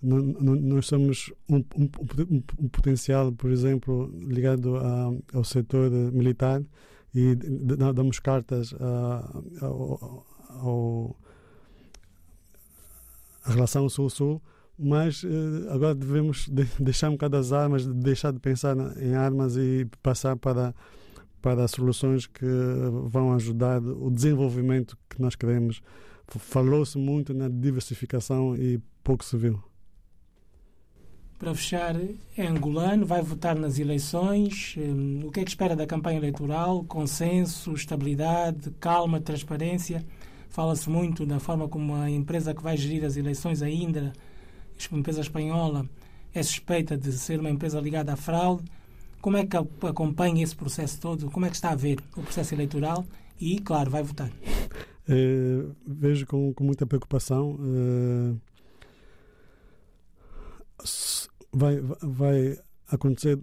nós 0.00 0.86
somos 0.86 1.32
um, 1.48 1.56
um, 1.76 1.90
um, 2.30 2.68
potencial, 2.68 3.32
por 3.32 3.50
exemplo, 3.50 4.12
ligado 4.16 4.76
a, 4.76 5.12
ao 5.34 5.42
setor 5.42 5.90
militar 5.90 6.62
e 7.12 7.34
damos 7.34 8.20
cartas 8.20 8.72
a, 8.74 9.42
à 13.44 13.52
relação 13.52 13.88
Sul-Sul 13.88 14.40
mas 14.78 15.22
uh, 15.24 15.70
agora 15.70 15.94
devemos 15.94 16.48
de 16.48 16.64
deixar 16.78 17.08
um 17.08 17.12
bocado 17.12 17.36
as 17.36 17.52
armas, 17.52 17.86
deixar 17.86 18.32
de 18.32 18.38
pensar 18.38 18.76
em 19.00 19.14
armas 19.14 19.56
e 19.56 19.86
passar 20.02 20.36
para, 20.36 20.74
para 21.42 21.66
soluções 21.66 22.26
que 22.26 22.46
vão 23.06 23.32
ajudar 23.34 23.82
o 23.82 24.10
desenvolvimento 24.10 24.96
que 25.08 25.20
nós 25.20 25.34
queremos. 25.34 25.82
Falou-se 26.28 26.96
muito 26.98 27.32
na 27.34 27.48
diversificação 27.48 28.54
e 28.54 28.80
pouco 29.02 29.24
se 29.24 29.36
viu. 29.36 29.62
Para 31.38 31.54
fechar, 31.54 31.94
é 32.36 32.46
angolano, 32.46 33.06
vai 33.06 33.22
votar 33.22 33.56
nas 33.56 33.78
eleições. 33.78 34.74
Um, 34.76 35.26
o 35.26 35.30
que 35.30 35.40
é 35.40 35.44
que 35.44 35.50
espera 35.50 35.76
da 35.76 35.86
campanha 35.86 36.18
eleitoral? 36.18 36.82
Consenso, 36.84 37.72
estabilidade, 37.72 38.72
calma, 38.80 39.20
transparência. 39.20 40.04
Fala-se 40.48 40.90
muito 40.90 41.24
da 41.24 41.38
forma 41.38 41.68
como 41.68 41.94
a 41.94 42.10
empresa 42.10 42.52
que 42.52 42.62
vai 42.62 42.76
gerir 42.76 43.04
as 43.04 43.16
eleições, 43.16 43.62
ainda 43.62 44.12
uma 44.90 45.00
empresa 45.00 45.20
espanhola 45.20 45.88
é 46.34 46.42
suspeita 46.42 46.96
de 46.96 47.12
ser 47.12 47.40
uma 47.40 47.50
empresa 47.50 47.80
ligada 47.80 48.12
à 48.12 48.16
fraude. 48.16 48.64
Como 49.20 49.36
é 49.36 49.44
que 49.44 49.56
acompanha 49.56 50.44
esse 50.44 50.54
processo 50.54 51.00
todo? 51.00 51.30
Como 51.30 51.44
é 51.44 51.50
que 51.50 51.56
está 51.56 51.70
a 51.70 51.74
ver 51.74 51.98
o 52.16 52.22
processo 52.22 52.54
eleitoral? 52.54 53.04
E, 53.40 53.58
claro, 53.60 53.90
vai 53.90 54.02
votar. 54.02 54.30
Uh, 55.08 55.74
vejo 55.86 56.26
com, 56.26 56.52
com, 56.54 56.64
muita 56.64 56.86
preocupação. 56.86 57.52
Uh, 57.52 58.40
vai, 61.52 61.80
vai 62.02 62.58
acontecer 62.90 63.38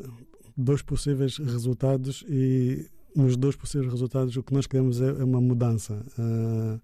dois 0.56 0.82
possíveis 0.82 1.38
resultados 1.38 2.24
e 2.30 2.90
nos 3.16 3.36
dois 3.36 3.56
possíveis 3.56 3.92
resultados 3.92 4.36
o 4.38 4.44
que 4.44 4.54
nós 4.54 4.68
queremos 4.68 5.02
é, 5.02 5.10
é 5.10 5.24
uma 5.24 5.42
mudança. 5.42 6.06
Uh, 6.18 6.80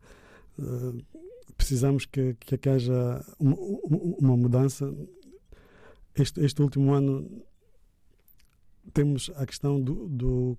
precisamos 1.71 2.05
que, 2.05 2.33
que, 2.33 2.69
haja 2.69 3.23
uma, 3.39 3.55
uma 4.19 4.35
mudança. 4.35 4.93
Este, 6.13 6.41
este 6.41 6.61
último 6.61 6.93
ano 6.93 7.45
temos 8.93 9.31
a 9.37 9.45
questão 9.45 9.79
do, 9.79 10.09
do 10.09 10.57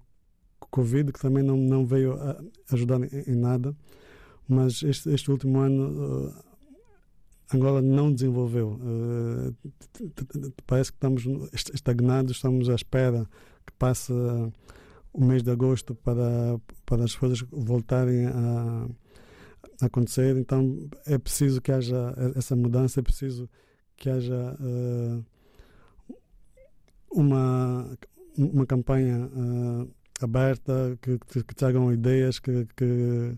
Covid, 0.71 1.12
que 1.12 1.21
também 1.21 1.42
não, 1.45 1.59
não 1.59 1.85
veio 1.85 2.14
ajudar 2.71 2.99
em, 3.02 3.31
em 3.31 3.37
nada, 3.37 3.76
mas 4.49 4.83
este, 4.83 5.11
este 5.11 5.31
último 5.31 5.61
ano 5.61 6.31
uh, 6.31 6.35
Angola 7.54 7.83
não 7.83 8.11
desenvolveu. 8.11 8.81
Uh, 8.81 9.54
parece 10.66 10.92
que 10.92 10.97
estamos 10.97 11.25
estagnados, 11.75 12.37
estamos 12.37 12.71
à 12.71 12.75
espera 12.75 13.28
que 13.66 13.73
passe 13.75 14.11
o 15.12 15.23
mês 15.23 15.42
de 15.42 15.50
agosto 15.50 15.95
para, 15.95 16.59
para 16.87 17.04
as 17.04 17.14
coisas 17.14 17.45
voltarem 17.50 18.25
a 18.28 18.88
acontecer. 19.81 20.37
Então 20.37 20.88
é 21.07 21.19
preciso 21.19 21.61
que 21.61 21.73
haja 21.73 22.14
essa 22.37 22.54
mudança, 22.57 23.00
é 23.00 23.02
preciso 23.02 23.49
que 23.97 24.11
haja 24.11 24.57
uh, 24.61 25.25
uma, 27.11 27.97
uma 28.37 28.66
campanha 28.66 29.26
uh, 29.26 29.90
aberta, 30.21 30.99
que, 31.00 31.19
que, 31.19 31.45
que, 31.45 31.54
tragam 31.54 31.92
ideias, 31.92 32.38
que, 32.38 32.66
que, 32.76 33.37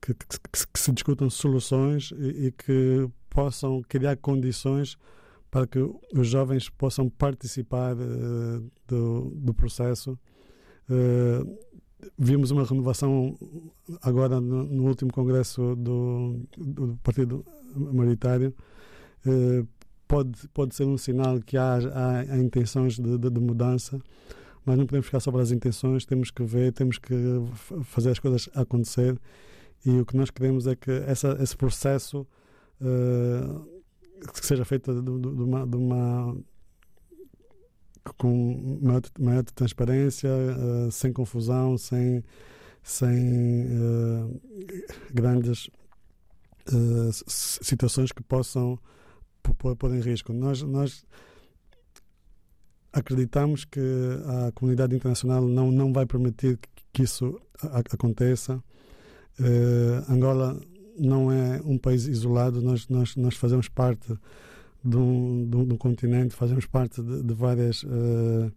que, 0.00 0.14
que 0.14 0.78
se 0.78 0.92
discutam 0.92 1.30
soluções 1.30 2.12
e, 2.18 2.46
e, 2.46 2.52
que 2.52 3.08
possam 3.30 3.82
criar 3.88 4.16
condições 4.16 4.98
para 5.50 5.66
que 5.66 5.78
os 5.78 6.28
jovens 6.28 6.68
possam 6.68 7.08
participar 7.08 7.94
uh, 7.94 8.70
do, 8.86 9.30
do 9.36 9.54
processo. 9.54 10.18
Vimos 12.18 12.50
uma 12.50 12.64
renovação 12.64 13.36
agora 14.00 14.40
no, 14.40 14.64
no 14.64 14.86
último 14.86 15.12
congresso 15.12 15.76
do, 15.76 16.40
do 16.56 16.98
Partido 17.02 17.44
Maritário. 17.74 18.54
Uh, 19.26 19.66
pode, 20.12 20.48
pode 20.48 20.74
ser 20.74 20.84
um 20.84 20.98
sinal 20.98 21.40
que 21.40 21.56
há, 21.56 21.78
há, 21.78 22.18
há 22.20 22.38
intenções 22.38 22.98
de, 22.98 23.16
de, 23.16 23.30
de, 23.30 23.40
mudança, 23.40 23.98
mas 24.64 24.76
não 24.76 24.84
podemos 24.84 25.06
ficar 25.06 25.20
sobre 25.20 25.40
as 25.40 25.50
intenções, 25.50 26.04
temos 26.04 26.30
que 26.30 26.42
ver, 26.42 26.72
temos 26.72 26.98
que 26.98 27.14
fazer 27.84 28.10
as 28.10 28.18
coisas 28.18 28.48
acontecer. 28.54 29.18
E 29.84 29.90
o 29.98 30.06
que 30.06 30.16
nós 30.16 30.30
queremos 30.30 30.66
é 30.66 30.76
que 30.76 30.90
essa, 30.90 31.36
esse 31.40 31.56
processo 31.56 32.26
uh, 32.80 33.82
que 34.32 34.46
seja 34.46 34.64
feito 34.64 34.94
de, 34.94 35.02
de, 35.02 35.42
uma, 35.42 35.64
uma 35.64 36.36
com 38.16 38.78
maior, 38.82 39.02
maior 39.18 39.44
transparência, 39.44 40.30
uh, 40.30 40.90
sem 40.90 41.12
confusão, 41.12 41.78
sem, 41.78 42.24
sem 42.82 43.66
uh, 43.66 44.40
grandes 45.12 45.68
uh, 46.68 47.12
situações 47.28 48.12
que 48.12 48.22
possam 48.22 48.78
pôr 49.78 49.94
em 49.94 50.00
risco. 50.00 50.32
Nós, 50.32 50.62
nós 50.62 51.04
acreditamos 52.92 53.64
que 53.64 53.80
a 54.26 54.52
comunidade 54.52 54.94
internacional 54.94 55.42
não, 55.42 55.70
não 55.72 55.92
vai 55.92 56.06
permitir 56.06 56.58
que 56.92 57.02
isso 57.02 57.40
aconteça. 57.92 58.62
Angola 60.08 60.60
não 60.96 61.32
é 61.32 61.60
um 61.64 61.76
país 61.76 62.06
isolado, 62.06 62.60
nós, 62.62 62.86
nós, 62.88 63.16
nós 63.16 63.34
fazemos 63.34 63.68
parte 63.68 64.14
de 64.84 64.96
um 64.96 65.76
continente, 65.76 66.34
fazemos 66.34 66.66
parte 66.66 67.02
de, 67.02 67.22
de 67.22 67.34
várias 67.34 67.82
uh, 67.84 68.52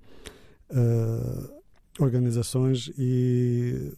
uh, 0.72 1.50
organizações 2.00 2.92
e 2.98 3.94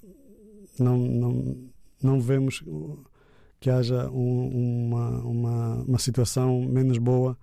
não, 0.79 0.97
não, 0.97 1.57
não 2.01 2.19
vemos 2.19 2.63
que 3.59 3.69
haja 3.69 4.09
um, 4.09 4.87
uma, 4.87 5.09
uma, 5.21 5.75
uma 5.83 5.99
situação 5.99 6.61
menos 6.61 6.97
boa 6.97 7.37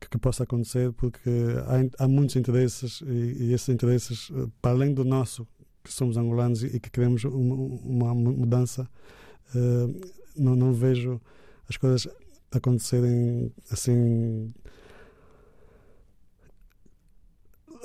que, 0.00 0.08
que 0.08 0.18
possa 0.18 0.44
acontecer, 0.44 0.92
porque 0.92 1.30
há, 1.66 2.04
há 2.04 2.08
muitos 2.08 2.36
interesses 2.36 3.02
e, 3.06 3.44
e, 3.44 3.52
esses 3.52 3.68
interesses, 3.68 4.30
eh, 4.34 4.46
para 4.62 4.70
além 4.70 4.94
do 4.94 5.04
nosso, 5.04 5.46
que 5.84 5.92
somos 5.92 6.16
angolanos 6.16 6.62
e, 6.62 6.68
e 6.68 6.80
que 6.80 6.90
queremos 6.90 7.22
uma, 7.24 8.12
uma 8.12 8.14
mudança, 8.14 8.88
uh, 9.54 10.00
não, 10.34 10.56
não 10.56 10.72
vejo 10.72 11.20
as 11.68 11.76
coisas 11.76 12.08
acontecerem 12.50 13.52
assim 13.70 14.52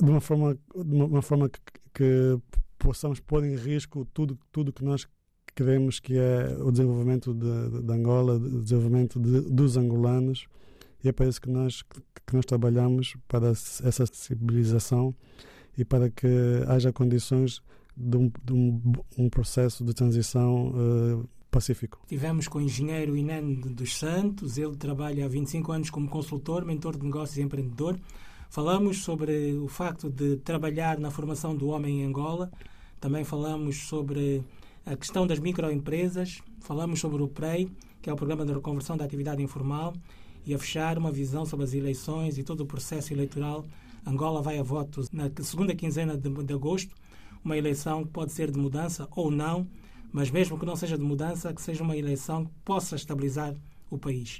de 0.01 0.10
uma 0.10 0.19
forma 0.19 0.56
de 0.56 0.95
uma, 0.95 1.21
forma 1.21 1.49
que, 1.49 1.60
que, 1.93 2.39
possamos 2.78 3.19
pôr 3.19 3.43
em 3.45 3.56
risco 3.56 4.06
tudo 4.13 4.38
tudo 4.51 4.73
que 4.73 4.84
nós 4.84 5.08
queremos 5.56 5.99
que 5.99 6.17
é 6.17 6.58
o 6.60 6.71
desenvolvimento 6.71 7.34
de, 7.34 7.69
de, 7.69 7.82
de 7.84 7.93
Angola, 7.93 8.36
o 8.36 8.62
desenvolvimento 8.62 9.19
de, 9.19 9.41
dos 9.41 9.78
angolanos. 9.78 10.47
E 11.01 11.08
é 11.08 11.12
para 11.13 11.28
isso 11.28 11.39
que 11.39 11.49
nós 11.49 11.82
que 12.28 12.36
nós 12.36 12.45
trabalhamos 12.45 13.15
para 13.28 13.49
essa 13.49 14.06
civilização 14.12 15.15
e 15.78 15.86
para 15.86 16.10
que 16.10 16.28
haja 16.67 16.91
condições 16.91 17.62
de 17.95 18.17
um, 18.17 18.32
de 18.43 18.54
um, 18.54 18.82
um 19.17 19.30
processo 19.30 19.84
de 19.86 19.93
transição 19.93 20.69
uh, 20.69 21.30
Pacífico. 21.56 21.98
Tivemos 22.06 22.50
com 22.50 22.60
o 22.60 22.62
engenheiro 22.62 23.15
Inan 23.15 23.54
dos 23.54 23.98
Santos, 23.98 24.58
ele 24.58 24.76
trabalha 24.76 25.24
há 25.24 25.28
25 25.30 25.72
anos 25.72 25.89
como 25.89 26.10
consultor, 26.10 26.65
mentor 26.65 26.98
de 26.98 27.06
negócios 27.06 27.38
e 27.38 27.41
empreendedor. 27.41 27.98
Falamos 28.50 29.04
sobre 29.04 29.54
o 29.54 29.70
facto 29.70 30.10
de 30.10 30.36
trabalhar 30.38 31.00
na 31.00 31.10
formação 31.10 31.56
do 31.56 31.70
homem 31.70 32.02
em 32.02 32.06
Angola, 32.06 32.52
também 33.00 33.24
falamos 33.24 33.88
sobre 33.88 34.44
a 34.86 34.98
questão 34.98 35.26
das 35.26 35.39
microempresas, 35.39 36.41
falamos 36.60 37.00
sobre 37.00 37.24
o 37.24 37.28
PREI, 37.30 37.72
que 38.02 38.10
é 38.10 38.13
o 38.13 38.18
Programa 38.18 38.46
de 38.46 38.52
Reconversão 38.52 38.98
da 38.98 39.06
Atividade 39.06 39.41
Informal, 39.41 39.94
e 40.46 40.54
a 40.54 40.60
fechar 40.60 40.98
uma 40.98 41.12
visão 41.12 41.46
sobre 41.46 41.63
as 41.63 41.74
eleições 41.74 42.38
e 42.38 42.44
todo 42.44 42.62
o 42.62 42.65
processo 42.65 43.13
eleitoral. 43.13 43.65
Angola 44.06 44.41
vai 44.41 44.60
a 44.60 44.63
votos 44.63 45.10
na 45.10 45.32
segunda 45.41 45.74
quinzena 45.74 46.18
de, 46.18 46.30
de 46.30 46.54
agosto, 46.54 46.94
uma 47.46 47.58
eleição 47.58 48.04
que 48.04 48.12
pode 48.12 48.34
ser 48.34 48.52
de 48.52 48.60
mudança 48.60 49.08
ou 49.15 49.32
não, 49.32 49.65
mas 50.15 50.32
mesmo 50.32 50.58
que 50.58 50.65
não 50.65 50.78
seja 50.78 50.97
de 50.97 51.04
mudança, 51.04 51.54
que 51.54 51.62
seja 51.62 51.84
uma 51.84 51.97
eleição 51.97 52.45
que 52.45 52.51
possa 52.63 52.95
estabilizar 52.95 53.54
o 53.91 53.97
país. 53.97 54.34